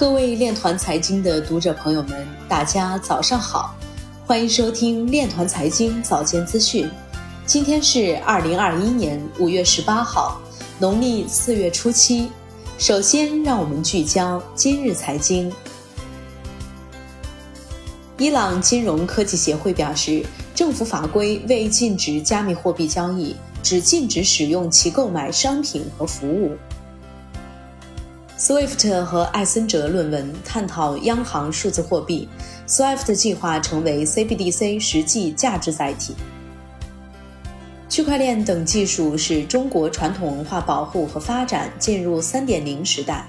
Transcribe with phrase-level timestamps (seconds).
[0.00, 3.74] 各位链团财经的读者朋友们，大家早上好，
[4.26, 6.90] 欢迎收听链团财经早间资讯。
[7.44, 10.40] 今天是二零二一年五月十八号，
[10.78, 12.30] 农历四月初七。
[12.78, 15.52] 首先，让我们聚焦今日财经。
[18.16, 26.56] 伊朗金融科技协会表示，政府法规未禁止加密货币交易，只禁止使用其购买商品和服务。
[28.40, 32.26] Swift 和艾森哲论文探讨央行数字货币
[32.66, 36.14] ，Swift 计划成为 CBDC 实际价值载体。
[37.90, 43.26] 区块链等技术使中国传统文化保护和发展进入3.0时代。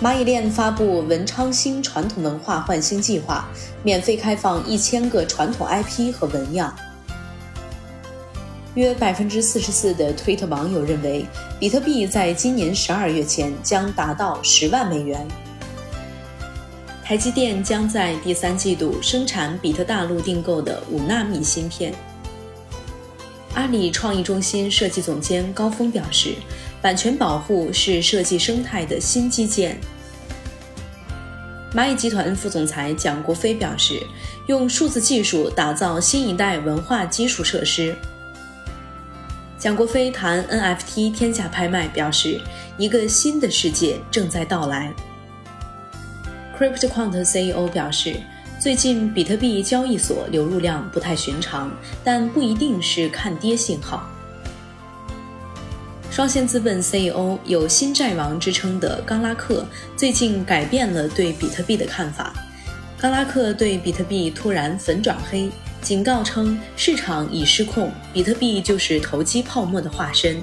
[0.00, 3.46] 蚂蚁链发布文昌星传统文化焕新计划，
[3.82, 6.74] 免费开放一千个传统 IP 和纹样。
[8.78, 11.26] 约百分之四十四的推特网友认为，
[11.58, 15.26] 比特币在今年十二月前将达到十万美元。
[17.04, 21.92] 台积电将在第三季度生产比特大陆订购的五纳米芯片。
[23.54, 26.34] 阿里创意中心设计总监高峰表示，
[26.80, 29.76] 版权保护是设计生态的新基建。
[31.74, 34.00] 蚂蚁集团副总裁蒋国飞表示，
[34.46, 37.96] 用数字技术打造新一代文化基础设施。
[39.58, 42.40] 蒋国飞谈 NFT 天价拍卖，表示
[42.76, 44.94] 一个新的世界正在到来。
[46.56, 48.20] CryptoQuant CEO 表示，
[48.60, 51.72] 最近比特币交易所流入量不太寻常，
[52.04, 54.08] 但不一定是看跌信号。
[56.08, 62.32] 双线资本 CEO 有“新债王”之称的冈拉克最近改变了对比特币的看法。
[62.96, 65.50] 冈拉克对比特币突然粉转黑。
[65.80, 70.42] 警告称，市场已失控，比特币就是投机泡沫的化身。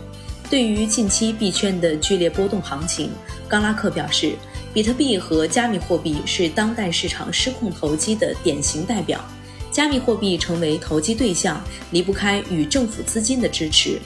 [0.49, 3.11] 对于近期币圈的剧烈波动行情，
[3.47, 4.33] 冈拉克表示，
[4.73, 9.23] 比特币和加密货币是当代市场失控投机的典型代表。
[9.71, 13.99] 加密货币成为投机对象，离不开与政府资金的支持。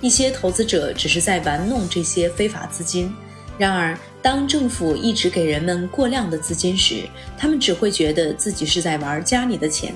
[0.00, 3.12] 一些投资者只是在玩弄这些非法资金。
[3.58, 7.02] 然而，当政府一直给人们过量的资金时，
[7.36, 9.92] 他们只会觉得自己是在玩家里的钱。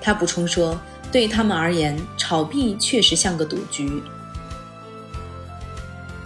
[0.00, 0.80] 他补充说
[1.10, 4.02] ：“对他们而言，炒币确实像个赌局。”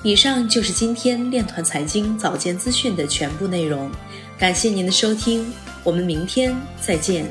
[0.03, 3.91] 以上就是今天链团财经早间资讯的全部内容，
[4.39, 5.53] 感谢您的收听，
[5.85, 7.31] 我们明天再见。